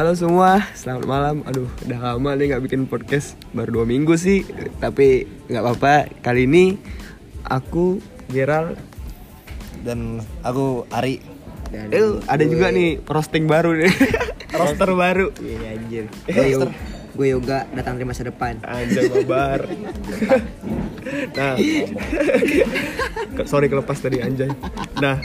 [0.00, 1.36] Halo semua, selamat malam.
[1.44, 4.48] Aduh, udah lama nih nggak bikin podcast, baru dua minggu sih.
[4.80, 6.08] Tapi nggak apa-apa.
[6.24, 6.80] Kali ini
[7.44, 8.00] aku
[8.32, 8.80] Geral.
[9.84, 11.20] dan aku Ari
[11.68, 13.92] Dan Eh, ada juga nih roasting baru nih.
[14.56, 15.36] Roster baru.
[15.36, 16.04] Iya anjir.
[16.24, 16.72] Gue yoga,
[17.12, 18.56] gue yoga datang dari masa depan.
[18.64, 19.68] Anjay babar.
[21.36, 21.60] nah,
[23.52, 24.48] sorry kelepas tadi anjay.
[24.96, 25.20] Nah,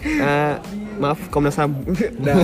[0.00, 0.54] eh,
[0.98, 1.78] maaf Komnas Ham.
[2.18, 2.34] Nah,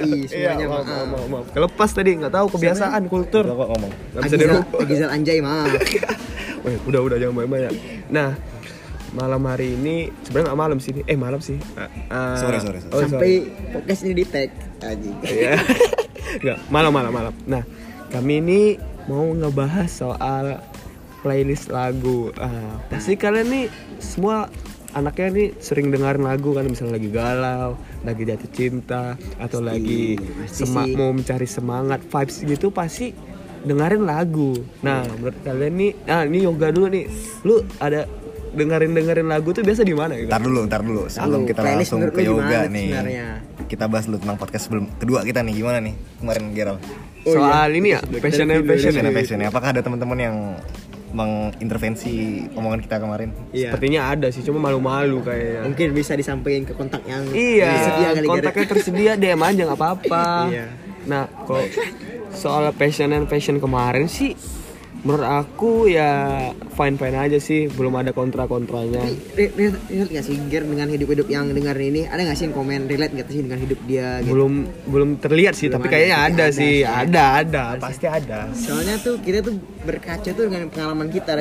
[0.00, 0.88] KI iya, semuanya maaf, maaf.
[0.88, 1.46] maaf, maaf, maaf.
[1.52, 3.44] Kelepas tadi nggak tahu kebiasaan kultur.
[3.44, 4.64] Udah kok ngomong Nggak bisa dirubah.
[4.82, 5.70] Agizal Anjay maaf.
[6.64, 7.72] Weh, udah udah jangan banyak-banyak.
[8.12, 8.36] Nah,
[9.12, 10.92] malam hari ini sebenarnya nggak malam sih.
[11.04, 11.56] Eh malam sih.
[11.76, 12.92] Uh, uh, Sore, sore, sore.
[12.96, 15.16] oh, Sampai podcast ini di tag anjing.
[15.28, 15.56] Iya.
[16.40, 17.34] Nggak, malam malam malam.
[17.48, 17.62] Nah,
[18.12, 18.60] kami ini
[19.08, 20.60] mau ngebahas soal
[21.20, 22.32] playlist lagu.
[22.38, 23.64] Ah, pasti kalian nih
[23.98, 24.48] semua
[24.92, 27.70] anaknya nih sering dengerin lagu kan misalnya lagi galau,
[28.02, 29.04] lagi jatuh cinta
[29.38, 30.94] atau lagi pasti sema- sih.
[30.98, 33.14] mau mencari semangat vibes gitu pasti
[33.60, 34.56] dengerin lagu.
[34.80, 37.04] Nah, menurut kalian nih, nah ini yoga dulu nih.
[37.44, 38.08] Lu ada
[38.50, 40.26] dengerin dengerin lagu tuh biasa di mana gitu?
[40.26, 43.28] Ntar dulu, ntar dulu Sebelum kita playlist langsung ke yoga nih sebenarnya?
[43.70, 46.82] Kita bahas dulu tentang podcast sebelum kedua kita nih Gimana nih kemarin Gerald
[47.20, 47.78] Oh, soal iya.
[47.78, 48.96] ini ya, passion and passion.
[48.96, 50.36] Passion passion Apakah ada teman-teman yang
[51.10, 53.30] mengintervensi omongan kita kemarin?
[53.50, 53.74] Iya.
[53.74, 55.60] Sepertinya ada sih, cuma malu-malu kayaknya.
[55.66, 60.26] Mungkin bisa disampaikan ke kontak yang Iya, tersedia kali kontaknya tersedia DM aja nggak apa-apa.
[60.50, 60.66] Iya.
[61.08, 61.64] Nah, kalau
[62.30, 64.36] soal passion and fashion kemarin sih,
[65.00, 66.10] menurut aku ya
[66.70, 69.00] fine fine aja sih, belum ada kontra kontranya.
[69.32, 72.04] Relate gak sih Ger dengan hidup-hidup yang dengar ini?
[72.04, 74.32] Ada gak sih yang komen relate gak sih dengan hidup dia gitu?
[74.32, 74.52] Belum
[74.86, 76.78] belum terlihat sih, Belum tapi ada, kayaknya tapi ada, ada sih, sih.
[76.84, 78.40] ada ada, pasti ada.
[78.52, 81.32] Soalnya tuh kita tuh berkaca tuh dengan pengalaman kita.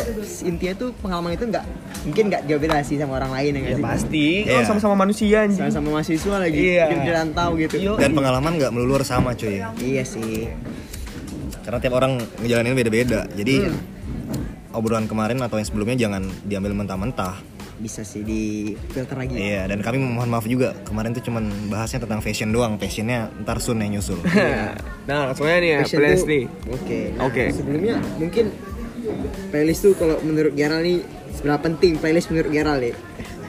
[0.43, 1.65] Intinya tuh pengalaman itu nggak
[2.07, 3.85] mungkin nggak jauh beda sih sama orang lain ya nggak Ya sih?
[3.85, 4.55] pasti, Iya.
[4.55, 5.59] kan sama-sama manusia anjing.
[5.61, 6.85] Sama-sama mahasiswa lagi Iya.
[6.87, 7.75] hidup di rantau gitu.
[7.99, 10.47] Dan pengalaman nggak melulu sama cuy Iya sih.
[11.69, 13.69] Karena tiap orang ngejalanin beda-beda Jadi
[14.73, 17.37] obrolan kemarin atau yang sebelumnya jangan diambil mentah-mentah
[17.77, 19.37] Bisa sih di filter lagi.
[19.37, 22.75] Iya, dan kami mohon maaf juga kemarin tuh cuman bahasnya tentang fashion doang.
[22.75, 24.19] Fashionnya ntar sun yang nyusul.
[25.07, 26.43] nah, langsung aja nih ya, Passion playlist tuh- nih.
[26.75, 26.99] Oke.
[27.15, 27.43] nah, Oke.
[27.55, 28.51] Sebelumnya mungkin
[29.47, 32.93] playlist tuh kalau menurut Geral nih seberapa penting playlist menurut Geral nih?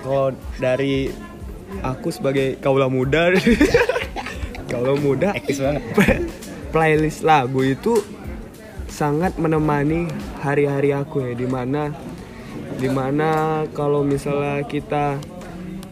[0.07, 0.31] Kalau
[0.63, 1.11] dari
[1.83, 3.35] aku sebagai kaula muda,
[4.71, 5.83] kaula muda, Ektis banget.
[6.71, 7.99] playlist lagu itu
[8.91, 10.11] sangat menemani
[10.43, 11.95] hari-hari aku ya di mana
[12.81, 15.21] di mana kalau misalnya kita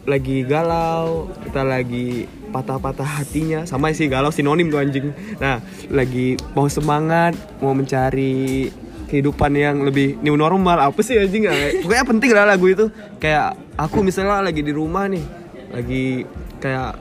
[0.09, 5.13] lagi galau kita lagi patah-patah hatinya sama sih galau sinonim tuh anjing.
[5.37, 5.61] Nah
[5.93, 8.73] lagi mau semangat mau mencari
[9.05, 11.53] kehidupan yang lebih new normal apa sih anjing ya?
[11.85, 12.89] Pokoknya penting lah lagu itu.
[13.21, 15.21] Kayak aku misalnya lagi di rumah nih
[15.69, 16.25] lagi
[16.57, 16.97] kayak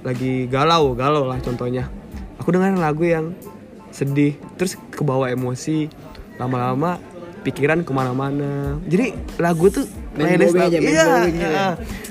[0.00, 1.97] lagi galau galau lah contohnya
[2.48, 3.36] aku dengerin lagu yang
[3.92, 5.92] sedih terus kebawa emosi.
[6.40, 6.96] Lama-lama
[7.44, 8.80] pikiran ke mana-mana.
[8.88, 9.84] Jadi lagu tuh
[10.16, 11.66] playlist lagu- iya, iya.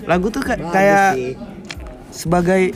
[0.05, 1.17] lagu tuh kayak
[2.13, 2.69] sebagai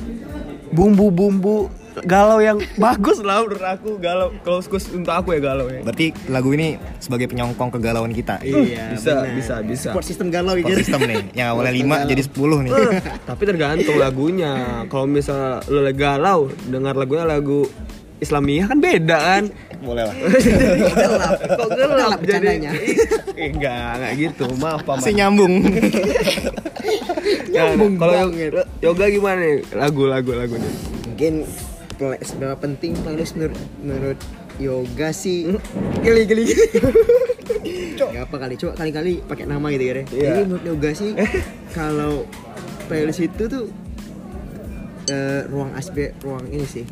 [0.74, 1.70] bumbu-bumbu
[2.02, 6.16] galau yang bagus lah menurut aku galau kalau khusus untuk aku ya galau ya Berarti
[6.28, 8.40] lagu ini sebagai penyongkong kegalauan kita.
[8.42, 9.36] Iya, bisa, benar.
[9.36, 9.90] bisa, bisa.
[9.90, 10.80] Support sistem galau Support gitu.
[10.82, 12.72] system nih, yang awalnya 5 jadi 10 nih.
[12.72, 14.52] Eh, tapi tergantung lagunya
[14.88, 17.68] kalau misal lo lagi galau dengar lagunya lagu
[18.18, 19.44] Islamiyah kan beda kan
[19.82, 20.14] Boleh lah.
[20.94, 21.34] gelap.
[21.42, 22.72] kok gelap Gelap jadi bercandanya.
[23.34, 25.54] Eh, enggak enggak gitu maaf paman Masih nyambung.
[27.50, 28.30] Nyambung kalau
[28.78, 30.70] yoga gimana nih lagu-lagu lagunya
[31.10, 31.34] Mungkin
[32.22, 34.20] seberapa penting playlist menurut menurut
[34.58, 35.50] yoga sih?
[36.06, 36.46] Geli geli
[38.02, 40.06] Gak apa kali coba kali-kali pakai nama gitu ya deh.
[40.10, 40.30] Iya.
[40.34, 41.12] Jadi menurut yoga sih
[41.78, 42.26] kalau
[42.90, 43.66] playlist itu tuh
[45.10, 46.86] eh, ruang aspek ruang ini sih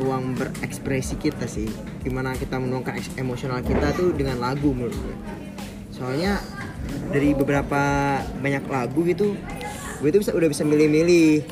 [0.00, 1.68] ruang berekspresi kita sih.
[2.00, 5.16] Di mana kita menuangkan emosional kita tuh dengan lagu menurut gue.
[5.92, 6.40] Soalnya
[7.12, 7.80] dari beberapa
[8.40, 9.36] banyak lagu gitu
[9.98, 11.42] gue tuh bisa udah bisa milih-milih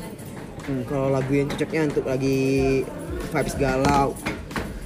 [0.83, 2.83] kalau lagu yang cocoknya untuk lagi
[3.27, 4.11] vibes galau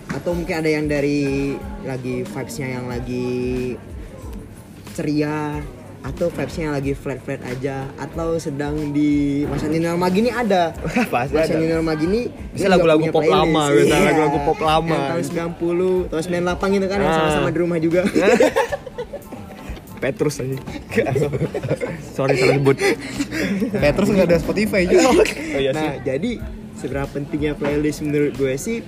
[0.08, 3.74] atau mungkin ada yang dari lagi vibesnya yang lagi
[4.92, 5.58] ceria
[6.02, 10.74] atau vibesnya yang lagi flat flat aja atau sedang di masa new normal gini ada
[11.14, 13.82] Pasti masa new normal gini Bisa lagu-lagu pop punya lama, playlist.
[13.84, 14.06] bisa Iya.
[14.08, 14.90] lagu-lagu pop lama.
[14.92, 15.24] Yang tahun
[15.56, 17.16] 90 tahun 98 gitu kan yang Ah.
[17.16, 18.02] sama-sama di rumah juga
[20.02, 20.58] Petrus aja.
[22.18, 22.78] Sorry salah sebut.
[23.70, 25.14] Petrus nggak ada Spotify juga.
[25.14, 26.42] oh iya nah jadi
[26.74, 28.82] seberapa pentingnya playlist menurut gue sih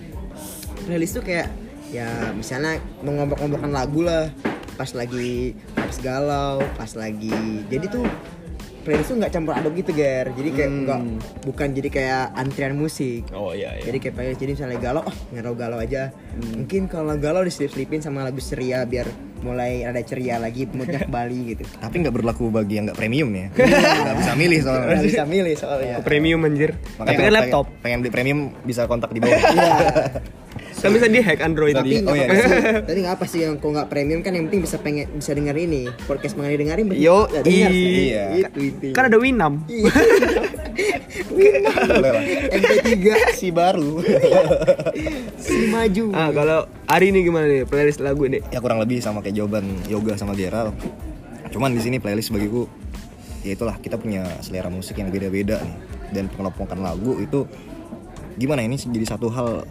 [0.90, 1.54] playlist tuh kayak
[1.94, 4.34] ya misalnya mengombak-ombakkan lagu lah.
[4.74, 8.10] Pas lagi pas galau pas lagi jadi tuh
[8.84, 11.02] playlist tuh nggak campur aduk gitu ger jadi kayak nggak
[11.44, 15.80] bukan jadi kayak antrian musik Oh iya jadi kayak playlist jadi misalnya galau oh galau-galau
[15.80, 16.12] aja
[16.54, 19.08] mungkin kalau galau diselip-selipin sama lagu ceria biar
[19.44, 23.44] mulai ada ceria lagi moodnya kembali gitu Tapi nggak berlaku bagi yang nggak premium nih.
[23.44, 23.48] ya.
[24.04, 24.88] Nggak bisa milih soalnya.
[24.88, 26.72] nggak bisa milih soalnya Premium anjir.
[26.96, 27.66] Makanya Tapi kan laptop.
[27.68, 29.36] Pengen, pengen beli premium bisa kontak di bawah.
[30.84, 30.86] Iya.
[30.86, 31.72] Kan bisa di hack Android.
[31.74, 32.28] tapi oh iya,
[32.84, 35.56] tapi nggak apa sih yang kok nggak premium kan yang penting bisa pengen bisa denger
[35.56, 37.72] ini podcast mengenai dengerin Yo, ya denger.
[37.72, 38.24] iya.
[38.38, 39.64] itu itu Kan ada Winamp.
[41.30, 41.76] Boleh lah.
[42.58, 42.94] MP3
[43.32, 44.02] Si baru.
[45.38, 48.44] si maju Ah, kalau Ari ini gimana nih playlist lagu nih?
[48.46, 50.76] ya kurang lebih sama kayak jawaban yoga sama Geral.
[51.50, 52.68] Cuman di sini playlist bagiku
[53.40, 55.76] ya itulah kita punya selera musik yang beda-beda nih
[56.12, 57.44] dan pengelompokan lagu itu
[58.34, 59.68] gimana ini jadi satu hal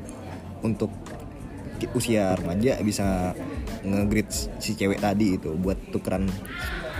[0.62, 0.90] untuk
[1.92, 3.34] usia remaja bisa
[3.82, 6.30] nge-greet si cewek tadi itu buat tukeran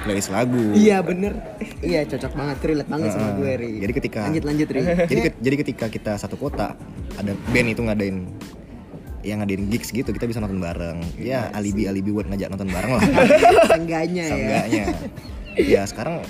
[0.02, 0.74] playlist lagu.
[0.74, 1.38] iya bener.
[1.78, 3.38] Iya cocok banget relate banget sama Heeh.
[3.38, 3.72] gue Ri.
[3.78, 4.80] Jadi ketika lanjut lanjut Ri.
[5.10, 6.74] jadi, ke- jadi ketika kita satu kota
[7.14, 8.26] ada band itu ngadain
[9.22, 10.98] yang ngadain gigs gitu kita bisa nonton bareng.
[11.14, 13.02] Ya alibi alibi buat ngajak nonton bareng lah.
[13.70, 14.34] Seenggaknya ya.
[14.34, 14.84] Seenggaknya.
[15.52, 16.24] Ya sekarang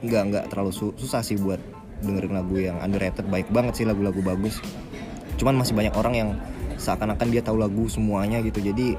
[0.00, 1.58] nggak nggak terlalu su- susah sih buat
[2.00, 3.26] dengerin lagu yang underrated.
[3.26, 4.56] Baik banget sih lagu-lagu bagus.
[5.36, 6.30] Cuman masih banyak orang yang
[6.80, 8.64] seakan-akan dia tahu lagu semuanya gitu.
[8.64, 8.96] Jadi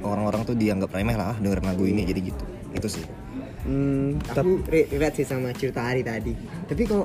[0.00, 2.44] orang-orang tuh dianggap remeh lah ah, dengerin lagu ini jadi gitu.
[2.72, 3.04] Itu sih.
[3.68, 6.32] Hmm, tapi aku re- relate sih sama cerita Ari tadi.
[6.64, 7.04] Tapi kalau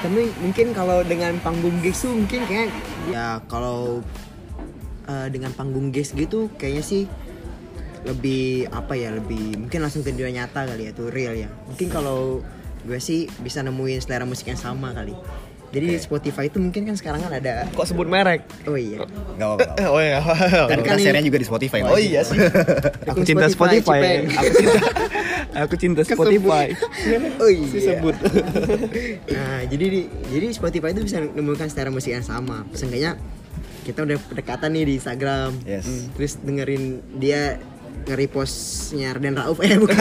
[0.00, 2.72] tapi mungkin kalau dengan panggung gigs tuh mungkin kayak
[3.12, 4.00] ya kalau
[5.04, 7.04] eh, dengan panggung gigs gitu kayaknya sih
[8.06, 11.50] lebih apa ya lebih mungkin langsung ke dunia nyata kali ya tuh real ya.
[11.68, 12.40] Mungkin kalau
[12.86, 15.12] gue sih bisa nemuin selera musik yang sama kali
[15.74, 18.46] jadi di Spotify itu mungkin kan sekarang kan ada kok sebut merek?
[18.66, 19.02] oh iya
[19.36, 19.66] nggak apa-apa.
[19.90, 20.18] Oh iya.
[20.70, 22.38] Dan kan share-nya juga di Spotify Oh iya sih.
[23.10, 24.24] Aku cinta Spotify.
[24.24, 24.78] Aku cinta.
[25.56, 26.66] Aku cinta Spotify.
[27.42, 28.14] oh iya Disebut.
[29.34, 33.18] nah jadi di, jadi Spotify itu bisa menemukan selera musik yang sama seenggaknya
[33.82, 35.86] kita udah pendekatan nih di Instagram Yes.
[35.86, 36.84] Hmm, terus dengerin
[37.18, 37.58] dia
[38.06, 39.96] nge-repostnya Raden Rauf eh bukan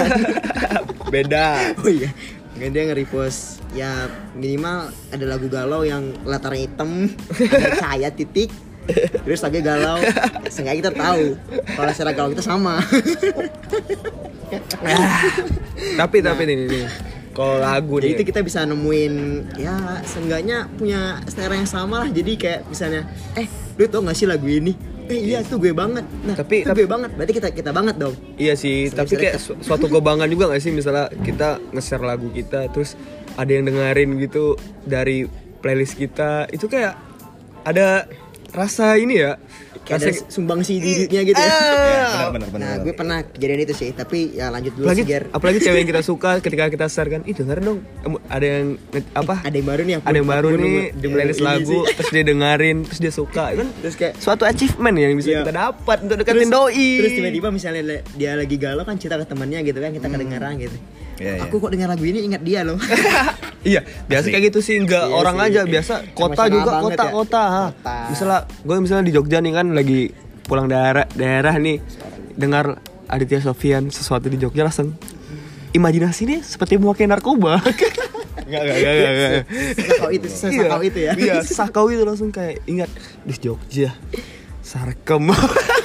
[1.14, 1.74] Beda.
[1.80, 2.10] oh iya
[2.56, 3.40] Nggak, dia nge-repost
[3.76, 8.48] ya minimal ada lagu galau yang latarnya hitam ada cahaya titik
[9.28, 10.00] terus lagi galau.
[10.48, 11.24] Seenggaknya kita tahu
[11.76, 12.80] kalau selera galau kita sama.
[16.00, 16.86] Tapi tapi nih nih, nih.
[17.36, 18.16] Kalau lagu jadi nih.
[18.16, 19.14] itu kita bisa nemuin
[19.60, 22.10] ya seenggaknya punya selera yang sama lah.
[22.14, 23.04] Jadi kayak misalnya
[23.36, 26.06] eh lu tau gak sih lagu ini eh iya tuh gue banget.
[26.22, 27.12] Nah Tapi- tapi gue banget.
[27.14, 28.14] Berarti kita kita banget dong.
[28.36, 30.72] Iya sih, tapi kayak su- suatu kebanggaan juga gak sih?
[30.72, 32.98] Misalnya kita nge-share lagu kita terus
[33.34, 35.30] ada yang dengerin gitu dari
[35.60, 36.50] playlist kita.
[36.50, 36.98] Itu kayak
[37.62, 38.06] ada
[38.58, 39.36] rasa ini ya
[39.86, 41.46] kayak rasa ada sumbang si dirinya gitu ya.
[41.46, 42.66] Ya, benar benar benar.
[42.66, 45.90] nah gue pernah kejadian itu sih tapi ya lanjut dulu apalagi sih apalagi cewek yang
[45.92, 47.80] kita suka ketika kita share kan ih denger dong
[48.26, 48.68] ada yang
[49.14, 51.78] apa ada yang baru nih aku ada yang baru aku nih di playlist ini lagu
[51.86, 51.94] sih.
[51.94, 55.40] terus dia dengerin terus dia suka kan terus kayak suatu achievement yang bisa Iya.
[55.44, 57.82] kita dapat untuk deketin doi terus tiba-tiba misalnya
[58.16, 60.78] dia lagi galau kan cerita ke temannya gitu kan kita kedengaran gitu
[61.16, 61.48] Iya, iya.
[61.48, 62.76] aku kok dengar lagu ini ingat dia loh
[63.66, 65.46] Iya, biasa kayak gitu sih, nggak Iya orang sih.
[65.50, 67.12] aja, biasa kota juga, kota, ya.
[67.12, 67.64] kota, ha.
[67.74, 67.96] Kota.
[68.14, 70.14] Misalnya, gue misalnya di Jogja nih kan lagi
[70.46, 71.82] pulang daerah, daerah nih,
[72.32, 74.94] dengar Aditya Sofian sesuatu di Jogja langsung
[75.72, 77.58] imajinasi nih seperti memakai narkoba.
[78.46, 79.46] Enggak, enggak, enggak, enggak, enggak.
[79.82, 82.92] sakau itu sakau itu ya Iya, sakau itu langsung kayak ingat
[83.26, 83.90] di Jogja.
[84.62, 85.34] Sarkem.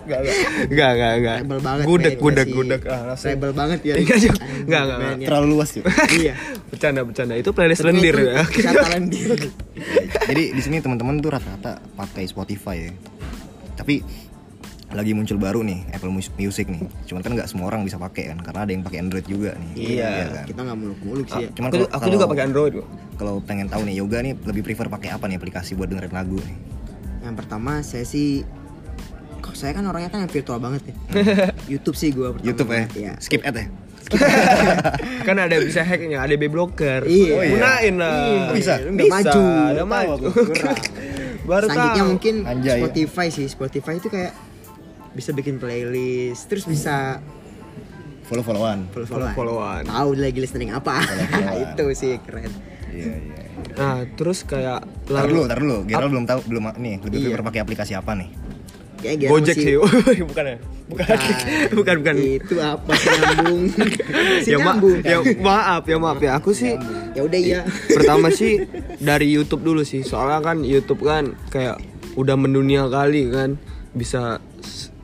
[0.00, 0.36] Enggak, enggak.
[0.64, 2.80] Enggak, enggak, rebel banget Gudeg, men, gudeg, gudeg.
[2.82, 3.28] Ah, langsung.
[3.28, 4.16] rebel banget ya Enggak,
[4.64, 5.26] Enggak, enggak, ya.
[5.28, 5.82] Terlalu luas tuh.
[6.14, 6.34] iya
[6.66, 7.34] Bercanda, bercanda.
[7.34, 8.40] Itu playlist Tapi lendir ya.
[8.42, 9.28] wisata lendir
[10.24, 12.92] Jadi di sini teman-teman tuh rata-rata pakai Spotify ya.
[13.74, 14.00] Tapi
[14.88, 16.80] lagi muncul baru nih Apple Mus- Music nih.
[17.04, 19.70] Cuman kan nggak semua orang bisa pakai kan karena ada yang pakai Android juga nih.
[19.94, 20.08] Iya.
[20.34, 20.44] kan?
[20.48, 22.86] kita nggak muluk-muluk sih ya Cuman aku, kalau- juga pakai Android kok.
[23.14, 26.40] Kalau pengen tahu nih Yoga nih lebih prefer pakai apa nih aplikasi buat dengerin lagu
[26.40, 26.56] nih?
[27.18, 28.40] yang pertama saya sih
[29.38, 30.94] kok saya kan orangnya kan yang virtual banget ya
[31.72, 32.84] YouTube sih gue pertama YouTube ya.
[32.92, 33.12] Iya.
[33.18, 33.66] Skip ad ya.
[35.28, 37.04] kan ada bisa hacknya, ada blocker.
[37.04, 37.28] Iya.
[37.30, 38.16] Oh, Gunain lah.
[38.16, 38.74] Iya, Bisa?
[38.80, 40.26] udah Bisa, maju udah maju.
[41.50, 42.10] Baru selanjutnya tahu.
[42.10, 42.78] mungkin Anjay.
[42.78, 44.32] Spotify sih Spotify itu kayak
[45.12, 47.20] bisa bikin playlist terus bisa
[48.24, 48.92] Follow-followan.
[48.92, 49.82] follow-followan Follow-followan.
[49.88, 51.00] tahu lagi listening apa
[51.58, 52.52] itu sih keren
[52.88, 53.36] Iya, iya.
[53.74, 55.76] Nah, terus kayak Tar dulu, lalu tar dulu.
[55.84, 57.40] Gerald belum tahu belum nih lebih Iya.
[57.40, 58.28] pakai aplikasi apa nih?
[58.98, 59.74] Kayak Gero Gojek sih.
[60.30, 60.56] bukan ya?
[60.88, 61.06] Bukan.
[61.76, 62.14] bukan, bukan.
[62.16, 62.90] itu apa?
[62.96, 63.62] Sih nyambung
[64.44, 66.30] si Ya, ma nyambung ya maaf, ya maaf ya.
[66.40, 66.74] Aku sih
[67.14, 67.60] ya udah iya
[67.92, 68.66] pertama sih
[68.98, 70.02] dari YouTube dulu sih.
[70.02, 71.78] Soalnya kan YouTube kan kayak
[72.18, 73.56] udah mendunia kali kan.
[73.94, 74.42] Bisa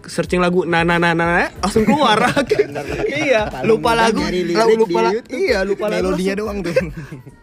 [0.04, 2.20] searching lagu nah nah nah nah langsung keluar.
[3.08, 4.20] Iya lupa lagu.
[4.76, 6.12] Lupa lagu iya lupa lagu.
[6.12, 6.74] Melodinya doang tuh.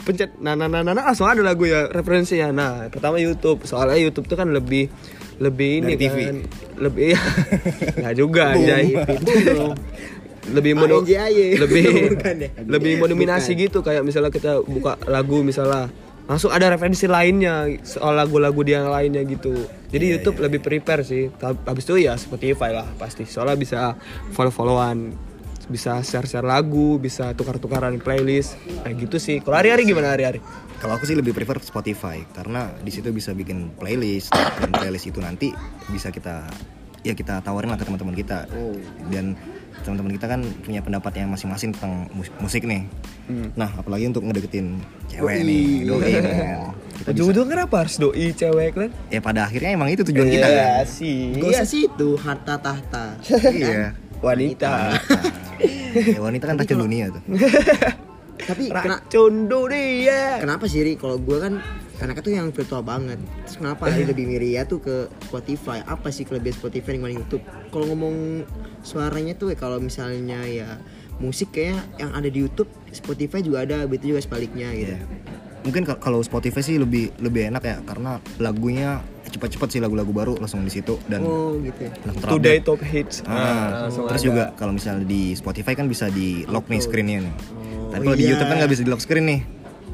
[0.06, 2.50] Pencet nah nah nah nah, langsung ada lagu ya referensinya.
[2.54, 3.66] Nah pertama YouTube.
[3.66, 4.90] Soalnya YouTube tuh kan lebih
[5.42, 6.18] lebih ini Dari TV.
[6.30, 6.38] kan.
[6.78, 7.10] Lebih
[8.00, 8.86] nggak juga anjay.
[10.42, 11.54] Lebih mono, ANJAY.
[11.54, 11.86] lebih
[12.42, 12.50] ya?
[12.66, 15.90] lebih mendominasi gitu kayak misalnya kita buka lagu misalnya.
[16.26, 19.52] Langsung ada referensi lainnya soal lagu-lagu dia yang lainnya gitu.
[19.92, 21.28] Jadi YouTube lebih prepare sih.
[21.42, 23.28] Habis itu ya Spotify lah pasti.
[23.28, 23.80] Soalnya bisa
[24.32, 25.12] follow-followan
[25.64, 30.42] bisa share-share lagu bisa tukar-tukaran playlist kayak gitu sih kalau hari-hari gimana hari-hari
[30.78, 35.20] Kalau aku sih lebih prefer Spotify karena di situ bisa bikin playlist dan playlist itu
[35.20, 35.54] nanti
[35.88, 36.50] bisa kita
[37.02, 38.50] ya kita tawarin lah ke teman-teman kita
[39.08, 39.38] dan
[39.82, 42.86] teman-teman kita kan punya pendapat yang masing-masing tentang mus- musik nih.
[43.56, 44.78] Nah apalagi untuk ngedeketin
[45.08, 46.24] cewek nih, doi nih kan.
[46.92, 50.46] Kita bisa- ujung-ujungnya kenapa harus doi cewek kan ya pada akhirnya emang itu tujuan kita
[50.46, 50.86] kan.
[50.86, 53.06] sih Gak usah situ harta tahta.
[53.48, 53.94] Iya.
[54.22, 54.96] wanita
[56.14, 57.22] ya, wanita kan racun dunia tuh.
[58.50, 60.94] Tapi kena, racun dunia kenapa sih Ri?
[60.98, 61.62] Kalau gue kan
[62.02, 63.22] karena tuh yang virtual banget.
[63.46, 65.86] Terus kenapa Ri lebih milih ya tuh ke Spotify?
[65.86, 67.46] Apa sih kelebihan Spotify dibanding YouTube?
[67.70, 68.46] Kalau ngomong
[68.82, 70.82] suaranya tuh ya kalau misalnya ya
[71.22, 74.98] musik kayak yang ada di YouTube, Spotify juga ada, begitu juga sebaliknya gitu.
[74.98, 75.06] Iya.
[75.62, 80.36] Mungkin kal- kalau Spotify sih lebih lebih enak ya karena lagunya cepat-cepat sih lagu-lagu baru
[80.36, 81.88] langsung di situ dan Oh gitu.
[82.04, 84.28] langsung today top hits Ah, langsung terus ada.
[84.28, 87.34] juga kalau misalnya di Spotify kan bisa di lock nih screennya nih.
[87.34, 88.30] Oh, Tapi kalau di iya.
[88.30, 89.42] YouTube kan nggak bisa di lock screen nih.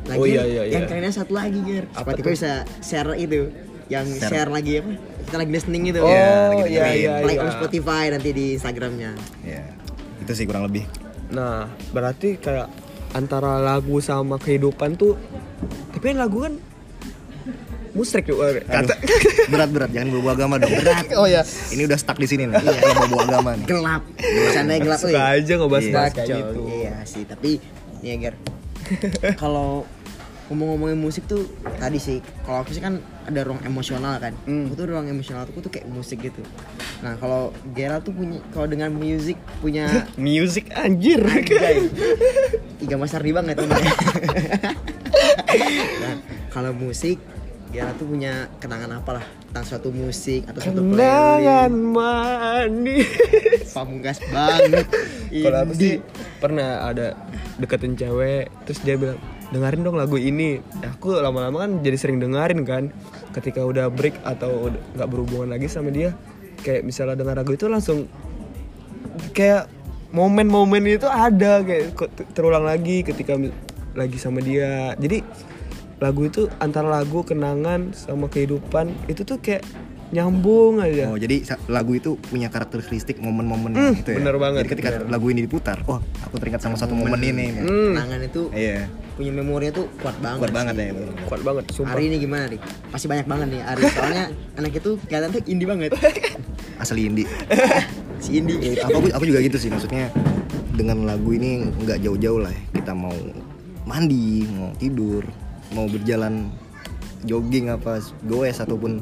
[0.05, 0.87] Lagi Oh, iya, iya, yang iya.
[0.87, 1.85] kerennya satu lagi Ger.
[1.91, 3.51] Apa Spotify bisa share itu,
[3.87, 4.31] yang Share.
[4.31, 4.91] share, lagi apa?
[5.21, 5.99] Kita lagi listening itu.
[5.99, 6.95] oh Iya, lagi iya dengerin.
[6.97, 9.11] iya like iya on Spotify nanti di Instagramnya.
[9.43, 9.63] Ya,
[10.17, 10.87] itu sih kurang lebih.
[11.27, 12.71] nah berarti kayak
[13.11, 15.19] antara lagu sama kehidupan tuh
[15.89, 16.55] tapi lagu kan
[17.97, 18.93] musrik tuh eh, kata
[19.49, 20.69] Berat-berat, jangan bawa agama dong.
[20.85, 21.07] Berat.
[21.17, 21.41] oh ya
[21.73, 22.61] Ini udah stuck di sini nih.
[22.61, 23.65] Kalau bawa agama nih.
[23.65, 24.03] Gelap.
[24.53, 24.99] Sana gelap.
[25.01, 25.35] suka wih.
[25.41, 25.93] aja ngebahas Iya.
[25.97, 27.51] bahas kayak gitu Iya sih, tapi
[27.99, 28.35] ya Ger.
[29.41, 29.83] Kalau
[30.47, 31.43] ngomong-ngomongin musik tuh
[31.75, 34.31] tadi sih, kalau aku sih kan ada ruang emosional kan.
[34.47, 34.71] Hmm.
[34.71, 36.39] Aku tuh ruang emosional aku tuh kayak musik gitu.
[37.03, 41.91] Nah, kalau Gera tuh punya kalau dengan musik punya music anjir Anjay.
[42.79, 43.59] Iga Mas Ardi banget
[45.99, 46.15] nah,
[46.53, 47.17] kalau musik
[47.67, 49.25] Gera tuh punya kenangan apa lah?
[49.51, 51.95] Tentang suatu musik atau suatu kenangan playlist.
[51.95, 53.09] manis.
[53.75, 54.87] Pamungkas banget.
[55.43, 55.95] kalau aku sih
[56.39, 57.17] pernah ada
[57.59, 59.19] deketin cewek terus dia bilang
[59.51, 60.63] dengerin dong lagu ini.
[60.79, 62.83] Ya, aku lama-lama kan jadi sering dengerin kan.
[63.35, 66.15] Ketika udah break atau nggak berhubungan lagi sama dia
[66.61, 68.09] kayak misalnya dengar lagu itu langsung
[69.31, 69.69] kayak
[70.11, 71.93] momen-momen itu ada kayak
[72.33, 73.37] terulang lagi ketika
[73.97, 74.93] lagi sama dia.
[74.97, 75.21] Jadi
[75.97, 79.65] lagu itu antara lagu kenangan sama kehidupan itu tuh kayak
[80.07, 84.17] nyambung aja Oh, jadi lagu itu punya karakteristik momen-momen Hmm, gitu ya.
[84.17, 87.51] bener banget, Jadi ketika lagu ini diputar, wah, aku teringat sama satu momen ini.
[87.51, 87.59] nih.
[87.59, 88.87] Hmm, Kenangan itu Iya.
[89.13, 90.39] punya memorinya tuh kuat banget.
[90.39, 90.79] Kuat banget sih.
[90.79, 91.11] ya, betul.
[91.27, 92.59] kuat banget sumpah Ari ini gimana nih?
[92.87, 93.81] Pasti banyak banget nih Ari.
[93.83, 94.23] Soalnya
[94.61, 95.91] anak itu kelihatan tuh indie banget.
[96.81, 97.27] Asli indie.
[98.17, 98.57] Si indie.
[98.63, 100.09] Ya, aku aku juga gitu sih maksudnya
[100.71, 102.61] dengan lagu ini nggak jauh-jauh lah ya.
[102.73, 103.13] kita mau
[103.83, 105.21] mandi mau tidur
[105.75, 106.47] mau berjalan
[107.25, 109.01] jogging apa goes ataupun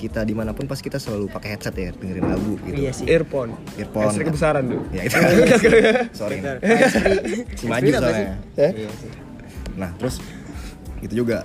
[0.00, 2.72] kita di mana pun pas kita selalu pakai headset ya dengerin lagu gitu.
[2.72, 3.04] Iya sih.
[3.04, 3.52] earphone.
[3.76, 4.08] Earphone.
[4.08, 5.16] Listrik kebesaran tuh ya itu.
[6.16, 6.36] Sorry.
[7.52, 8.40] Si maju soalnya.
[8.56, 8.70] sih?
[8.80, 9.10] Iya sih.
[9.76, 10.24] nah terus
[11.04, 11.44] itu juga.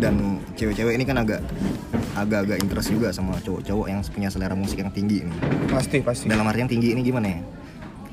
[0.00, 1.40] Dan cewek-cewek ini kan agak
[2.16, 5.36] agak-agak interest juga sama cowok-cowok yang punya selera musik yang tinggi nih
[5.68, 6.26] pasti pasti.
[6.28, 7.40] Dalam artian tinggi ini gimana ya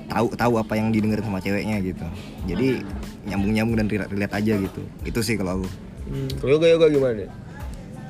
[0.09, 2.05] tahu tahu apa yang didengerin sama ceweknya gitu
[2.49, 2.81] jadi
[3.29, 5.67] nyambung nyambung dan relate relate aja gitu itu sih kalau aku
[6.09, 6.29] hmm.
[6.41, 7.25] kalau yoga yoga gimana?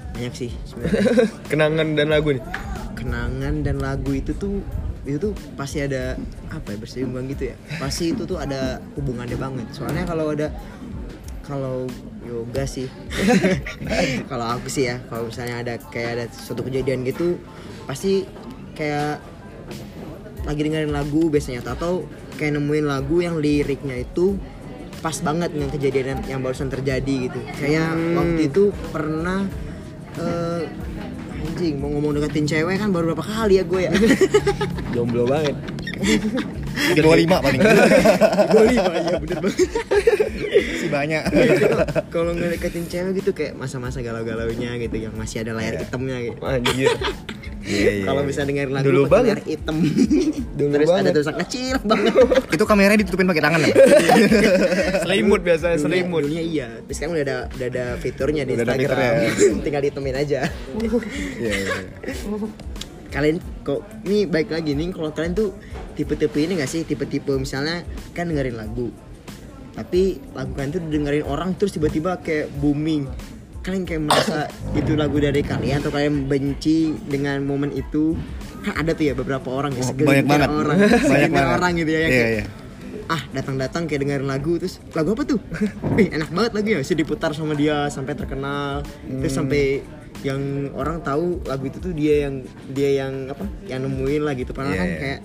[0.09, 0.51] Banyak sih
[1.51, 2.43] kenangan dan lagu nih
[2.97, 4.59] Kenangan dan lagu itu tuh
[5.07, 6.19] itu tuh pasti ada
[6.51, 7.55] apa ya berseimbang gitu ya.
[7.79, 9.65] Pasti itu tuh ada hubungannya banget.
[9.71, 10.51] Soalnya kalau ada
[11.49, 11.89] kalau
[12.21, 12.85] yoga sih
[14.29, 17.41] kalau aku sih ya kalau misalnya ada kayak ada suatu kejadian gitu
[17.89, 18.29] pasti
[18.77, 19.17] kayak
[20.47, 22.07] lagi dengerin lagu biasanya atau
[22.39, 24.39] kayak nemuin lagu yang liriknya itu
[24.99, 27.39] pas banget dengan kejadian yang barusan terjadi gitu.
[27.59, 29.47] Kayak waktu itu pernah
[30.19, 30.63] eh,
[31.39, 33.91] anjing mau ngomong deketin cewek kan baru berapa kali ya gue ya.
[34.95, 35.55] Jomblo banget.
[36.99, 37.59] Dua lima paling.
[38.51, 39.67] Gue lima ya bener banget.
[40.79, 41.23] Si banyak.
[42.11, 46.39] Kalau ngedeketin cewek gitu kayak masa-masa galau-galaunya gitu yang masih ada layar hitamnya gitu.
[46.43, 46.91] Anjir
[47.69, 48.27] Iya, iya, kalau iya.
[48.27, 49.37] bisa dengerin lagu Dulu banget.
[49.45, 49.77] hitam.
[50.59, 51.11] Dulu terus ada banget.
[51.13, 52.13] tulisan kecil banget.
[52.55, 53.69] Itu kameranya ditutupin pakai tangan ya
[55.03, 56.19] selimut biasanya Dulunya- selimut.
[56.23, 56.67] dulunya iya.
[56.75, 59.13] Tapi sekarang udah ada udah ada fiturnya di Udah ada Instagram.
[59.29, 59.61] fiturnya.
[59.61, 60.39] tinggal ditemin aja.
[61.39, 61.75] Iya, iya,
[63.09, 65.49] kalian kok ini baik lagi nih kalau kalian tuh
[65.93, 66.81] tipe-tipe ini gak sih?
[66.83, 68.93] Tipe-tipe misalnya kan dengerin lagu.
[69.71, 73.09] Tapi lagu kalian tuh dengerin orang terus tiba-tiba kayak booming
[73.59, 74.37] kalian kayak merasa
[74.71, 78.15] itu lagu dari kalian atau kalian benci dengan momen itu
[78.61, 80.49] kan ada tuh ya beberapa orang ya Oh, segelintir banyak banget.
[80.57, 81.55] orang Banyak banget.
[81.55, 82.45] orang gitu ya yang Iya, kayak, iya.
[83.07, 85.39] ah datang-datang kayak dengerin lagu terus lagu apa tuh
[85.95, 89.39] Wih enak banget lagu ya sih diputar sama dia sampai terkenal terus Hmm.
[89.39, 89.63] sampai
[90.19, 90.41] yang
[90.73, 94.71] orang tahu lagu itu tuh dia yang dia yang apa yang nemuin lah gitu padahal
[94.71, 94.99] Iya, kan iya.
[94.99, 95.19] kayak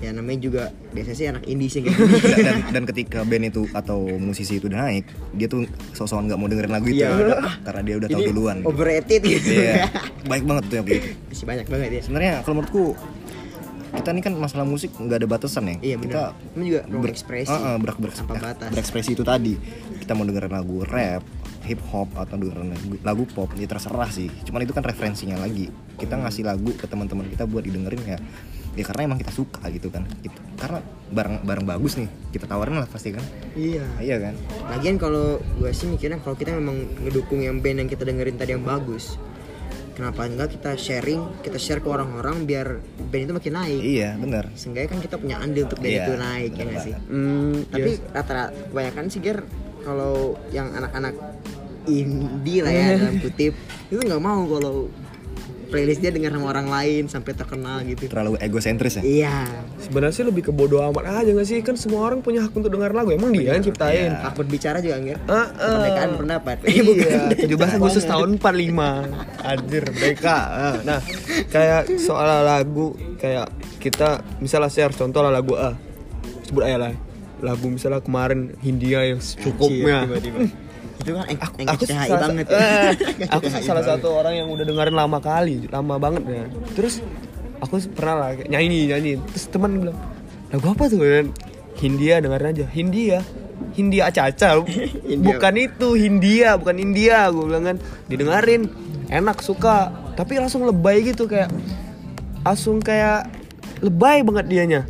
[0.00, 1.92] ya namanya juga biasanya sih anak indie sih kayak
[2.24, 6.36] gini dan, dan ketika band itu atau musisi itu udah naik dia tuh sosokan nggak
[6.36, 7.60] mau dengerin lagu itu udah.
[7.60, 8.56] karena dia udah tahu duluan.
[8.64, 9.50] overrated gitu.
[9.54, 9.92] Iya.
[10.30, 11.08] Baik banget tuh yang kayak gitu.
[11.26, 12.00] Masih banyak banget ya.
[12.02, 12.84] Sebenarnya kalau menurutku
[13.90, 15.76] kita ini kan masalah musik nggak ada batasan ya.
[15.82, 16.22] Iya kita
[16.54, 18.70] ini juga ruang ber- ekspresi Ah, ah, berak- berak- tanpa batas.
[18.70, 19.54] berekspresi itu tadi.
[19.98, 21.20] Kita mau dengerin lagu rap
[21.60, 24.32] hip hop atau dengerin lagu, lagu pop ya terserah sih.
[24.42, 25.68] Cuman itu kan referensinya lagi.
[25.94, 28.18] Kita ngasih lagu ke teman-teman kita buat didengerin ya
[28.78, 30.38] ya karena emang kita suka gitu kan gitu.
[30.54, 30.78] karena
[31.10, 33.24] barang barang bagus nih kita tawarin lah pasti kan
[33.58, 34.34] iya iya kan
[34.70, 38.54] Lagian kalau gue sih mikirnya kalau kita memang ngedukung yang band yang kita dengerin tadi
[38.54, 39.18] yang bagus
[39.90, 42.80] Kenapa enggak kita sharing, kita share ke orang-orang biar
[43.12, 46.14] band itu makin naik iya bener Seenggaknya kan kita punya andil untuk band Iya, itu
[46.16, 46.94] naik ya nggak sih.
[47.10, 48.14] Hmm, Tapi yes.
[48.16, 49.38] rata-rata kebanyakan sih Ger
[49.84, 51.14] Kalau yang anak-anak
[51.84, 53.52] indie lah ya dalam kutip
[53.92, 54.88] Itu nggak mau kalau
[55.70, 58.10] playlist dia dengar sama orang lain sampai terkenal gitu.
[58.10, 59.02] Terlalu egosentris ya?
[59.06, 59.36] Iya.
[59.78, 61.62] Sebenarnya sih lebih ke bodo amat aja gak sih?
[61.62, 64.10] Kan semua orang punya hak untuk dengar lagu emang dia yang ciptain.
[64.10, 65.46] Hak berbicara juga enggak ah.
[65.54, 66.56] Kemerdekaan berpendapat.
[66.66, 70.36] Iya, 17 Agustus tahun 45 Anjir, mereka
[70.82, 71.00] Nah,
[71.48, 75.76] kayak soal lagu Kayak kita misalnya share contoh lah lagu A
[76.50, 76.92] Sebut aja lah.
[77.40, 80.02] Lagu misalnya kemarin Hindia yang secukupnya.
[80.04, 80.38] Tiba-tiba.
[81.00, 82.92] Itu kan aku, yang aku HI salah, banget eh,
[83.32, 86.44] aku salah satu orang yang udah dengerin lama kali lama banget ya.
[86.76, 87.00] Terus
[87.60, 89.12] aku pernah lah nyanyi nyanyi.
[89.32, 89.96] Terus teman bilang
[90.52, 91.00] lagu apa tuh?
[91.00, 91.32] Kan
[91.80, 92.66] Hindia dengerin aja.
[92.68, 93.18] Hindia?
[93.70, 94.60] Hindia aca-aca
[95.28, 97.76] bukan itu Hindia bukan India gue bilang kan.
[98.12, 98.68] Didengerin
[99.08, 99.88] enak suka.
[100.18, 101.48] Tapi langsung lebay gitu kayak
[102.44, 103.24] langsung kayak
[103.80, 104.82] lebay banget dianya.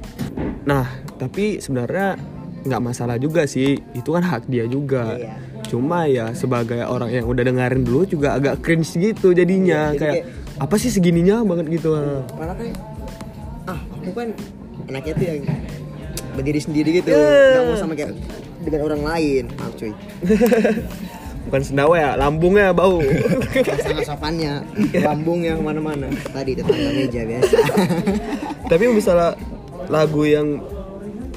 [0.67, 0.91] Nah
[1.23, 2.19] tapi sebenarnya
[2.67, 3.79] nggak masalah juga sih.
[3.95, 5.15] Itu kan hak dia juga.
[5.15, 5.50] Iya.
[5.71, 9.95] Cuma ya sebagai orang yang udah dengerin dulu juga agak cringe gitu jadinya.
[9.95, 10.17] Iya, jadi kayak
[10.59, 11.47] apa sih segininya?
[11.47, 11.95] banget gitu.
[11.95, 12.59] Kan
[13.71, 14.29] ah aku kan
[14.91, 15.39] anaknya tuh yang
[16.35, 17.15] berdiri sendiri gitu.
[17.15, 17.55] Eh.
[17.55, 18.19] nggak mau sama kayak
[18.67, 19.45] dengan orang lain.
[19.55, 19.93] Maaf cuy.
[21.49, 23.01] Bukan sendawa ya lambungnya bau.
[23.87, 24.61] Sangat sopannya
[24.93, 27.57] lambung yang ke mana-mana tadi tetangga meja biasa.
[28.71, 29.39] Tapi misalnya
[29.89, 30.61] lagu yang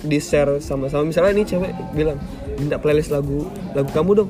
[0.03, 2.19] di share sama-sama misalnya nih cewek bilang
[2.57, 4.29] minta playlist lagu lagu kamu dong.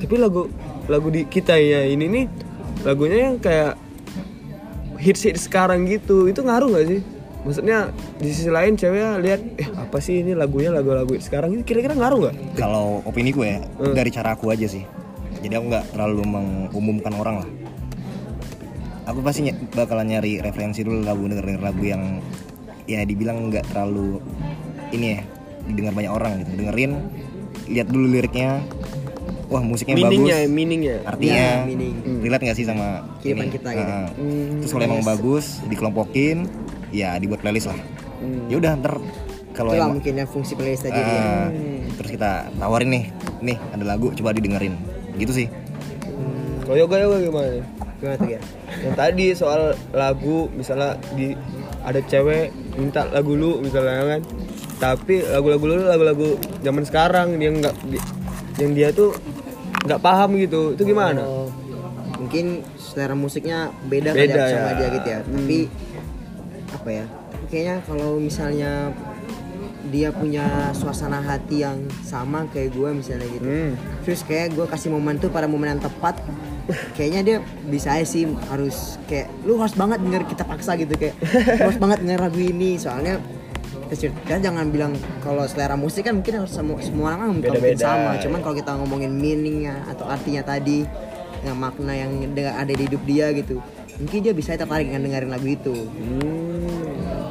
[0.00, 0.48] Tapi lagu
[0.86, 2.24] lagu di kita ya ini nih
[2.82, 3.76] lagunya yang kayak
[4.96, 7.00] hits hits sekarang gitu itu ngaruh nggak sih?
[7.40, 7.88] Maksudnya
[8.20, 12.28] di sisi lain cewek lihat eh apa sih ini lagunya lagu-lagu sekarang ini kira-kira ngaruh
[12.28, 12.34] nggak?
[12.60, 13.96] Kalau opini gue ya Hmm.
[13.96, 14.84] dari cara aku aja sih.
[15.40, 17.48] Jadi aku nggak terlalu mengumumkan orang lah.
[19.08, 22.20] Aku pasti ny- bakalan nyari referensi dulu lagu dengerin lagu yang
[22.84, 24.20] ya dibilang nggak terlalu
[24.92, 25.20] ini ya
[25.64, 26.50] didengar banyak orang gitu.
[26.60, 26.92] Dengerin
[27.70, 28.60] lihat dulu liriknya.
[29.46, 30.52] Wah musiknya meaningnya bagus.
[30.52, 30.96] meaningnya.
[31.02, 31.94] Artinya Ya, meaning.
[32.22, 33.52] relate nggak sih sama Kehidupan ini?
[33.52, 33.90] kita gitu.
[33.92, 34.08] Ah.
[34.12, 36.36] Hmm, terus kalau emang bagus dikelompokin
[36.90, 37.78] ya dibuat playlist lah.
[38.46, 38.94] Ya udah ntar
[39.50, 41.18] kalau emang mungkin yang fungsi playlist tadi Ah, dia
[41.92, 43.04] terus kita tawarin nih
[43.42, 44.78] nih ada lagu coba didengerin.
[45.16, 45.46] Gitu sih.
[46.62, 47.64] Kalau yoga yoga gimana nih?
[47.98, 48.40] gimana tuh ya?
[48.80, 51.34] Yang tadi soal lagu misalnya di
[51.82, 54.20] ada cewek minta lagu lu misalnya kan
[54.80, 56.28] tapi lagu-lagu lu lagu-lagu
[56.64, 57.74] zaman sekarang dia nggak
[58.56, 59.12] yang dia tuh
[59.84, 60.72] nggak paham gitu.
[60.74, 61.20] Itu gimana?
[61.20, 61.48] Oh,
[62.16, 64.76] mungkin selera musiknya beda, kali Beda ya sama ya.
[64.76, 65.20] dia gitu ya.
[65.22, 65.58] Tapi
[66.70, 67.04] apa ya
[67.50, 68.72] kayaknya kalau misalnya
[69.90, 73.42] dia punya suasana hati yang sama kayak gue misalnya gitu.
[73.42, 73.72] Hmm.
[74.06, 76.20] terus kayak gue kasih momen tuh pada momen yang tepat
[76.94, 81.18] kayaknya dia bisa aja sih harus kayak lu harus banget denger kita paksa gitu kayak
[81.58, 82.78] "Lu harus banget denger lagu ini.
[82.78, 83.18] Soalnya
[83.90, 87.82] kita jangan bilang kalau selera musik kan mungkin harus semua semua orang kan mungkin Beda-beda.
[87.84, 90.86] sama cuman kalau kita ngomongin meaningnya atau artinya tadi
[91.40, 93.58] yang makna yang ada di hidup dia gitu
[93.96, 96.38] mungkin dia bisa tertarik dengan dengerin lagu itu Hmm,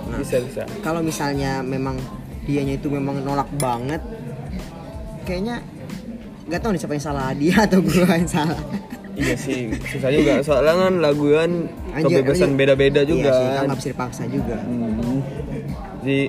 [0.10, 0.20] Nah.
[0.20, 1.96] bisa bisa kalau misalnya memang
[2.44, 4.02] dianya itu memang nolak banget
[5.24, 5.62] kayaknya
[6.46, 8.60] nggak tahu nih siapa yang salah dia atau gue yang salah
[9.14, 11.52] iya sih susah juga soalnya kan lagu kan
[11.92, 13.64] Anjir, kebebasan beda-beda juga iya sih kan.
[13.66, 15.22] nggak bisa dipaksa juga Hmm.
[16.00, 16.20] Jadi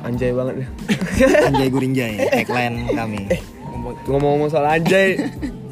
[0.00, 0.66] anjay banget ya
[1.48, 3.20] Anjay Gurinjay tagline kami.
[3.64, 5.16] Ngomong- ngomong-ngomong soal anjay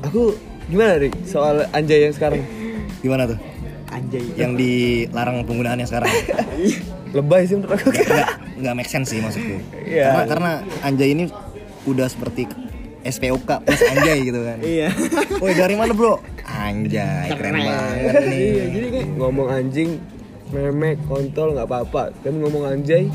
[0.00, 0.33] aku
[0.66, 1.14] gimana Rik?
[1.24, 2.40] Soal anjay yang sekarang?
[3.00, 3.38] Gimana tuh?
[3.88, 4.24] Anjay.
[4.35, 6.09] Yang dilarang penggunaannya sekarang?
[7.16, 7.92] Lebay sih menurut aku.
[7.92, 9.61] Nggak nggak make sense sih maksudku.
[9.85, 10.07] Iya.
[10.09, 10.50] karena karena
[10.81, 11.24] anjay ini
[11.85, 12.48] udah seperti
[13.02, 14.59] SPOK plus anjay gitu kan.
[14.62, 14.88] Iya.
[15.42, 16.22] Woi dari mana bro?
[16.46, 17.52] Anjay keren.
[17.59, 19.90] banget nih iya jadi kayak ngomong anjing
[20.53, 22.12] memek kontol nggak apa-apa.
[22.21, 23.09] Tapi ngomong anjay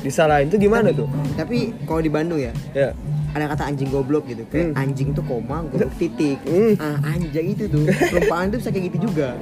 [0.00, 0.48] disalahin.
[0.48, 1.06] Tuh gimana tuh?
[1.36, 2.92] tapi kalau di Bandung ya ya.
[3.30, 4.82] ada kata anjing goblok gitu kayak Hmm.
[4.82, 6.38] anjing tuh koma goblok titik.
[6.42, 6.74] Hmm.
[6.78, 7.86] ah anjay itu tuh.
[7.86, 9.38] Perumpamaan tuh bisa kayak gitu juga.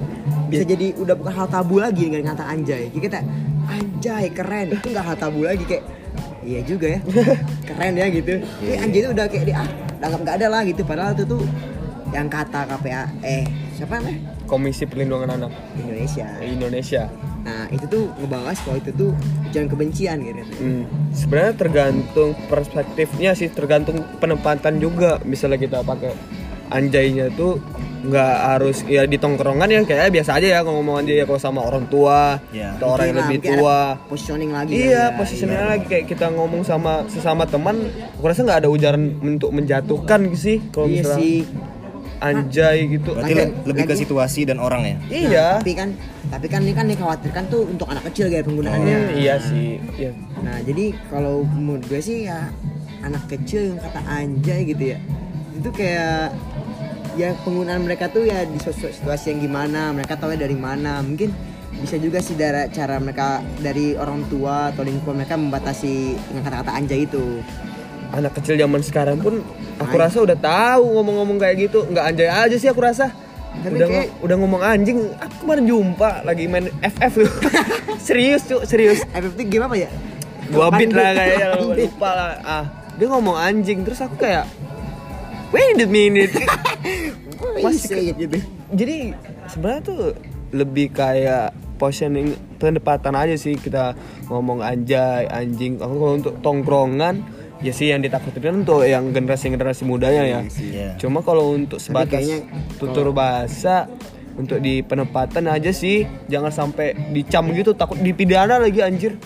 [0.49, 2.89] Bisa jadi udah bukan hal tabu lagi dengan kata anjay.
[2.93, 3.19] Jadi kita
[3.69, 4.67] anjay keren.
[4.77, 5.85] Itu nggak hal tabu lagi kayak
[6.45, 7.01] iya juga ya.
[7.69, 8.35] Keren ya gitu.
[8.41, 9.69] Tapi anjay itu udah kayak di ah
[10.01, 10.83] nggak ada lah gitu.
[10.85, 11.43] Padahal itu tuh
[12.13, 13.45] yang kata KPA eh
[13.77, 15.53] siapa namanya Komisi Perlindungan Anak.
[15.77, 16.27] Indonesia.
[16.41, 17.03] Indonesia.
[17.39, 19.11] Nah itu tuh ngebahas kalau itu tuh
[19.51, 20.43] jangan kebencian gitu.
[20.59, 20.83] Hmm,
[21.13, 25.21] sebenarnya tergantung perspektifnya sih, tergantung penempatan juga.
[25.23, 26.17] Misalnya kita pakai
[26.69, 27.61] anjaynya tuh
[27.99, 31.61] nggak harus ya di tongkrongan ya kayak biasa aja ya ngomong anjay ya kalau sama
[31.61, 32.79] orang tua Ya.
[32.79, 33.99] atau orang yang lebih tua.
[34.07, 35.17] positioning lagi Iya, ya.
[35.19, 35.85] posisinya lagi.
[35.91, 40.87] Kayak kita ngomong sama sesama teman, aku rasa nggak ada ujaran untuk menjatuhkan sih kalau
[40.87, 41.19] iya misalnya.
[41.19, 41.37] sih
[42.19, 43.15] anjay gitu.
[43.15, 45.47] berarti lebih ke situasi dan orang ya Iya.
[45.59, 45.89] Nah, tapi kan
[46.29, 48.97] tapi kan ini kan dikhawatirkan tuh untuk anak kecil kayak penggunaannya.
[48.97, 49.81] Hmm, iya sih.
[49.97, 50.13] Iya.
[50.45, 52.53] Nah, jadi kalau menurut gue sih ya
[53.01, 54.99] anak kecil yang kata anjay gitu ya.
[55.57, 56.37] Itu kayak
[57.19, 61.01] ya penggunaan mereka tuh ya di situasi yang gimana, mereka tahu dari mana.
[61.03, 61.33] Mungkin
[61.79, 66.71] bisa juga sih dari cara mereka dari orang tua atau lingkungan mereka membatasi dengan kata-kata
[66.75, 67.41] anjay itu.
[68.11, 69.45] Anak kecil zaman sekarang pun
[69.77, 70.03] aku Ay.
[70.03, 71.85] rasa udah tahu ngomong-ngomong kayak gitu.
[71.85, 73.13] Nggak anjay aja sih aku rasa.
[73.59, 77.31] Tapi udah kayak- udah ngomong anjing aku kemarin jumpa lagi main FF tuh
[77.99, 79.03] serius tuh serius.
[79.05, 79.91] FF itu game apa ya?
[80.49, 82.31] gua beat lah kayaknya lupa lah.
[82.41, 84.49] Ah dia ngomong anjing terus aku kayak
[85.51, 86.33] wait a minute.
[87.65, 88.39] Masih ke- gitu.
[88.71, 89.15] jadi
[89.47, 90.01] sebenarnya tuh
[90.51, 93.95] lebih kayak positioning penempatan aja sih kita
[94.27, 95.77] ngomong anjay anjing.
[95.77, 97.23] Aku kalau untuk tongkrongan
[97.59, 100.89] ya sih yang ditakutin kan untuk yang generasi generasi mudanya ya Iya.
[100.97, 103.91] cuma kalau untuk sebatas kayaknya tutur bahasa
[104.35, 109.19] untuk di penempatan aja sih jangan sampai dicam gitu takut dipidana lagi anjir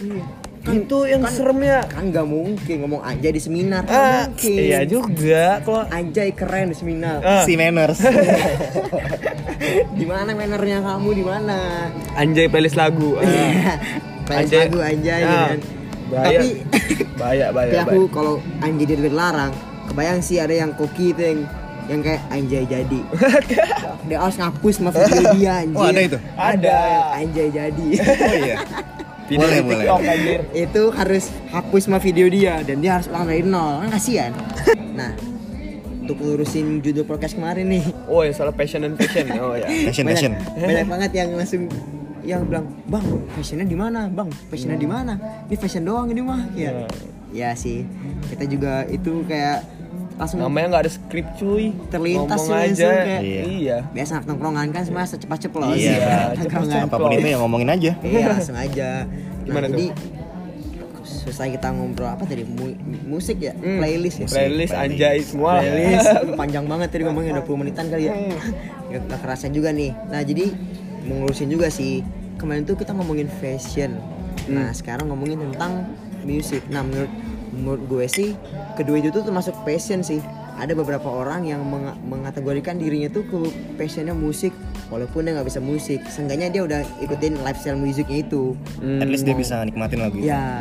[0.62, 3.82] itu yang seremnya Kan nggak mungkin ngomong anjay di seminar.
[3.84, 4.62] Ah, mungkin.
[4.62, 7.18] iya juga kalau Anjay keren di seminar.
[7.20, 7.98] ah, si manners
[9.98, 11.58] di mana mannernya kamu di mana
[12.14, 13.26] anjay playlist lagu ah.
[14.22, 14.60] Playlist Anjay.
[14.64, 15.58] lagu anjay Ah, kan
[16.12, 16.38] bahaya.
[16.38, 16.48] tapi
[17.20, 19.52] bahaya bahaya, tapi aku kalau anjay dia dilarang
[19.88, 21.40] kebayang sih ada yang koki itu yang
[21.90, 23.00] yang kayak anjay jadi.
[24.06, 26.18] Dia harus ngapus sama video dia anjir Oh, ada itu?
[26.38, 26.74] ada.
[26.78, 27.88] Yang anjay jadi.
[27.98, 28.56] Oh iya.
[29.26, 29.76] Video Boleh, boleh.
[29.82, 30.40] TikTok, anjir.
[30.54, 33.82] itu harus hapus sama video dia dan dia harus ulang dari nol.
[33.82, 34.30] Kan kasihan.
[34.94, 35.10] Nah
[36.02, 37.84] untuk ngurusin judul podcast kemarin nih.
[38.06, 40.32] Oh ya soal passion dan fashion oh ya passion banyak, passion.
[40.58, 41.66] banyak banget yang langsung
[42.22, 44.06] yang bilang bang fashionnya di mana?
[44.06, 45.14] Bang fashionnya di mana?
[45.46, 46.42] Ini fashion doang ini mah.
[46.52, 46.86] Ya.
[47.30, 47.82] Ya sih.
[48.26, 49.64] Kita juga itu kayak
[50.12, 51.72] langsung namanya nggak ada skrip cuy.
[51.88, 52.88] Terlintas Ngomong tuh aja.
[52.94, 53.42] kayak- Iya.
[53.48, 53.76] iya.
[53.88, 56.86] Biasa anak tongkrongan kan semua secepat ceplos Iya, tongkrongan.
[56.86, 57.92] apa pun itu ya ngomongin aja.
[57.98, 58.88] Iya langsung aja.
[59.02, 59.74] Nah, Gimana tuh?
[59.74, 59.86] jadi
[61.02, 62.44] selesai kita ngobrol apa tadi?
[62.44, 63.52] Mu- musik ya?
[63.54, 63.78] Hmm.
[63.78, 64.26] playlist ya?
[64.28, 64.74] Playlist playlist.
[64.76, 66.08] anjay semua playlist.
[66.40, 68.14] Panjang banget tadi ngomongnya 20 menitan kali ya.
[68.86, 69.90] Ya nggak kerasa juga nih.
[70.06, 70.46] Nah jadi
[71.04, 72.00] mau ngurusin juga sih.
[72.34, 73.98] Kemarin tuh kita ngomongin fashion.
[74.44, 75.86] Nah sekarang ngomongin tentang
[76.22, 77.10] musik nah menurut
[77.52, 78.30] menurut gue sih
[78.74, 80.22] kedua itu tuh termasuk passion sih.
[80.52, 83.38] Ada beberapa orang yang meng- mengategorikan dirinya tuh ke
[83.74, 84.52] passionnya musik
[84.88, 86.04] walaupun dia nggak bisa musik.
[86.06, 88.52] Seenggaknya dia udah ikutin lifestyle musiknya itu.
[88.76, 89.00] Hmm.
[89.00, 90.60] at least dia bisa nikmatin lagu ya.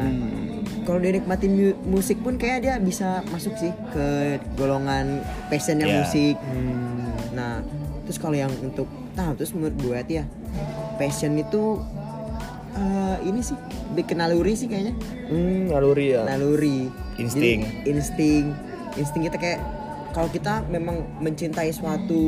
[0.82, 4.08] Kalau dia nikmatin mu- musik pun kayak dia bisa masuk sih ke
[4.56, 5.96] golongan passionnya Ya.
[6.00, 6.36] musik.
[6.42, 7.12] Hmm.
[7.32, 7.64] nah
[8.04, 10.24] terus kalau yang untuk nah terus menurut gue ya
[10.96, 11.80] passion itu
[12.74, 13.58] eh, ini sih
[13.92, 14.96] bikin naluri sih kayaknya
[15.28, 17.62] Hmm, naluri ya naluri Insting.
[17.62, 18.44] Jadi, insting
[18.94, 19.60] insting kita kayak
[20.12, 22.20] kalau kita memang mencintai suatu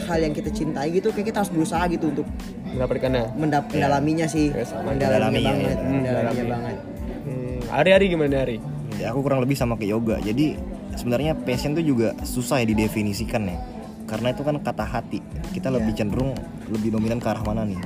[0.00, 2.26] hal yang kita cintai gitu kayak kita harus berusaha gitu untuk
[2.66, 4.90] mendapatkannya mendap- mendalaminya sih Ya, sama.
[4.90, 5.86] mendalaminya Mendalaminya, banget ya.
[5.86, 6.50] mendalaminya Mendalami.
[6.50, 6.76] banget
[7.22, 8.56] Hmm, hari-hari gimana hari
[8.96, 10.16] Ya, aku kurang lebih sama ke yoga.
[10.18, 10.56] Jadi
[10.96, 13.60] sebenarnya passion tuh juga susah ya didefinisikan ya.
[14.06, 15.18] Karena itu kan kata hati.
[15.50, 16.32] Kita lebih cenderung
[16.70, 17.78] lebih dominan ke arah mana nih?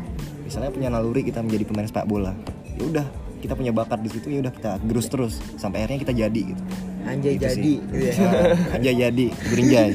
[0.44, 2.36] Misalnya punya naluri kita menjadi pemain sepak bola.
[2.76, 3.06] Ya udah,
[3.40, 6.62] kita punya bakat di situ ya udah kita gerus terus sampai akhirnya kita jadi gitu.
[7.00, 8.12] anjay Gitu jadi gitu ya.
[8.20, 9.90] Nah, aja jadi, gerinjay.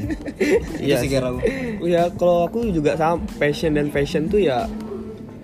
[0.81, 1.39] Iya Itu sih kira aku.
[1.85, 4.65] ya kalau aku juga sama passion dan fashion tuh ya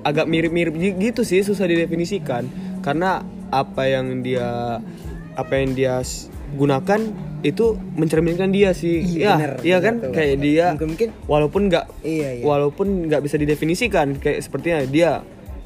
[0.02, 2.50] agak mirip-mirip gi- gitu sih susah didefinisikan
[2.82, 3.22] karena
[3.54, 4.82] apa yang dia
[5.38, 6.02] apa yang dia
[6.54, 7.02] gunakan
[7.42, 10.12] itu mencerminkan dia sih Iya, ya bener, iya bener kan tuh.
[10.14, 12.44] kayak dia Mungkin- walaupun nggak Iya, iya.
[12.44, 15.12] walaupun nggak bisa didefinisikan kayak sepertinya dia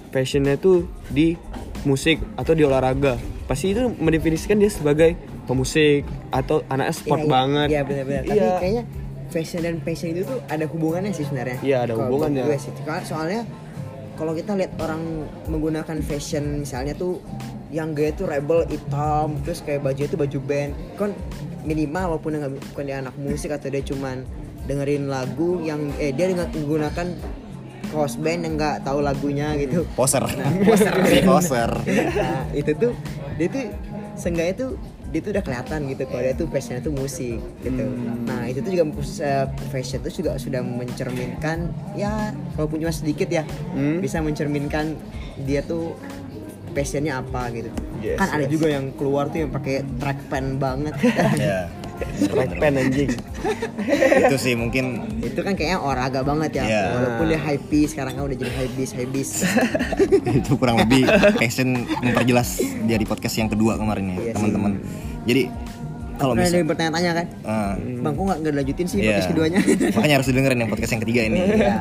[0.09, 1.35] passionnya tuh di
[1.83, 5.13] musik atau di olahraga pasti itu mendefinisikan dia sebagai
[5.45, 7.33] pemusik atau anak sport Iya, iya.
[7.33, 8.23] banget Iya benar-benar.
[8.23, 8.53] Tapi Iya.
[8.57, 8.83] kayaknya
[9.27, 11.57] fashion dan passion itu tuh ada hubungannya sih sebenarnya.
[11.59, 12.43] Iya, ada hubungannya.
[12.55, 12.71] sih.
[13.03, 13.41] Soalnya
[14.15, 17.19] kalau kita lihat orang menggunakan fashion misalnya tuh
[17.71, 20.71] yang gaya tuh rebel hitam terus kayak baju itu baju band.
[20.95, 21.11] Kan
[21.67, 24.23] minimal walaupun dia bukan dia anak musik atau dia cuman
[24.65, 27.07] dengerin lagu yang eh dia dengan menggunakan
[27.91, 29.83] kaos band yang nggak tahu lagunya gitu.
[29.93, 30.23] Poser.
[30.63, 30.93] Poser.
[31.11, 31.71] Si poser.
[32.15, 32.91] Nah itu tuh
[33.35, 33.65] dia tuh
[34.15, 34.71] seenggaknya tuh
[35.15, 37.85] dia tuh udah kelihatan gitu kalau dia tuh passionnya tuh musik gitu.
[38.27, 43.47] Nah itu tuh juga uh, fashion tuh juga sudah mencerminkan ya walaupun cuma sedikit ya
[43.71, 44.03] Hmm.
[44.03, 44.99] bisa mencerminkan
[45.47, 45.95] dia tuh
[46.75, 47.71] passionnya apa gitu.
[48.03, 48.51] Yes, kan ada yes.
[48.51, 50.91] juga yang keluar tuh yang pakai track pant banget.
[51.39, 53.09] Ya Track pen anjing
[54.17, 56.81] itu sih mungkin itu kan kayaknya olahraga banget ya Iya.
[56.91, 59.33] walaupun dia high beast sekarang kan udah jadi high beast high beast
[60.39, 61.05] itu kurang lebih
[61.35, 64.33] passion memperjelas dari podcast yang kedua kemarin ya Iya sih.
[64.33, 64.71] teman-teman
[65.23, 65.43] jadi
[66.15, 69.07] kalau ada bisa bertanya-tanya kan Ah, bang kok nggak dilanjutin sih iya.
[69.11, 69.59] podcast keduanya
[69.95, 71.75] makanya harus didengerin yang podcast yang ketiga ini Iya.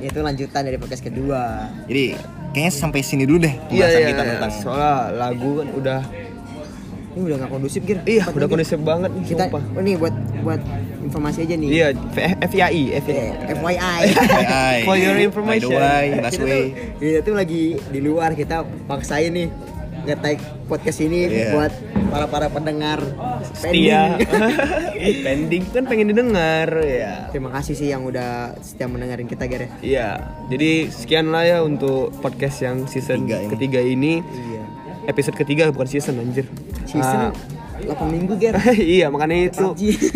[0.00, 1.66] itu lanjutan dari podcast kedua.
[1.84, 2.14] jadi
[2.48, 4.30] kayaknya sampai sini dulu deh iya pembahasan iya kita iya.
[4.32, 6.00] tentang soalnya lagu kan udah
[7.18, 7.98] Ini udah nggak kondusif Gir.
[8.00, 9.62] iya Tempatnya, udah kondusif banget nih Kita sumpah.
[9.68, 10.60] oh, nih buat buat
[11.00, 11.68] informasi aja nih.
[11.68, 14.02] iya F- FYI FYI FYI.
[14.14, 14.76] FYI.
[14.84, 15.70] For your By the information.
[15.72, 16.46] way, kita, tuh,
[16.96, 19.48] kita tuh lagi di luar kita paksain nih
[20.00, 21.50] nge-tag podcast ini Iya.
[21.50, 21.72] buat
[22.08, 23.02] para para pendengar
[23.52, 25.18] setia pending.
[25.26, 29.70] pending kan pengen didengar ya Terima kasih sih yang udah setia mendengarin kita Gir ya.
[29.82, 30.08] Iya,
[30.46, 33.50] jadi sekian lah ya untuk podcast yang season Ketiga ini.
[33.50, 34.12] ketiga ini.
[34.22, 34.62] Iya.
[35.06, 36.46] Episode ketiga bukan season anjir.
[36.88, 37.32] Season Ah.
[37.78, 38.58] 8 minggu Gir.
[38.98, 39.70] iya makanya itu.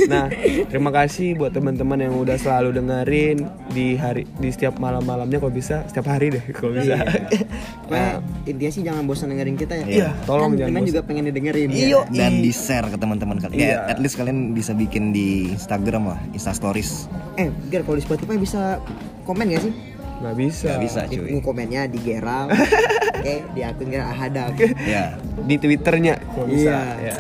[0.09, 0.27] Nah
[0.67, 3.39] terima kasih buat teman-teman yang udah selalu dengerin
[3.71, 6.99] di hari di setiap malam-malamnya kalau bisa setiap hari deh kalau bisa.
[7.87, 9.87] Pokoknya intinya sih jangan bosan dengerin kita ya.
[9.87, 10.89] Iya, tolong kan jangan bosan.
[10.91, 11.69] juga pengen didengerin.
[11.71, 12.03] Iyo.
[12.09, 12.19] ya.
[12.19, 13.71] dan di share ke teman-teman kalian Iya.
[13.71, 17.07] ya at least kalian bisa bikin di Instagram lah Insta Stories
[17.37, 18.83] Eh, Gir kalau di Spotify bisa
[19.23, 19.75] komen gak sih?
[20.19, 20.67] Nggak bisa.
[20.69, 22.47] nggak bisa cuy komennya di Geral.
[23.23, 24.59] Oke, di akun Geral Ahadab.
[24.83, 26.99] ya Di twitternya kalau bisa.
[26.99, 27.15] Iya.
[27.15, 27.17] Ya.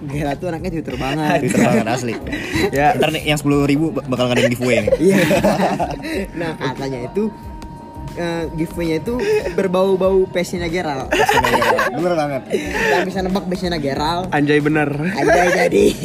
[0.00, 1.38] Geral tuh anaknya Twitter banget.
[1.42, 2.14] Twitter banget asli
[2.70, 2.94] Ya.
[2.94, 5.18] ntar nih yang 10.000 ribu bakal ngadain giveaway nih Iya.
[6.40, 7.30] nah, katanya itu
[8.14, 9.14] eh, giveaway-nya itu
[9.54, 11.06] berbau-bau passionnya Geral.
[11.88, 14.26] bener banget Kita bisa nebak passionnya Geral.
[14.28, 14.90] Anjay bener.
[15.14, 15.32] Aja
[15.64, 15.86] jadi.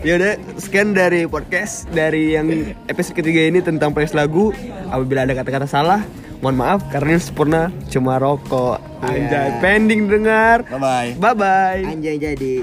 [0.00, 2.48] Ya udah, sekian dari podcast dari yang
[2.88, 4.48] episode ketiga ini tentang playlist lagu.
[4.88, 6.00] Apabila ada kata-kata salah,
[6.40, 8.80] mohon maaf karena ini sempurna cuma rokok.
[9.00, 9.16] Iya.
[9.16, 10.64] Anjay, pending dengar.
[10.68, 11.80] bye bye Bye bye.
[11.84, 12.54] Anjay jadi.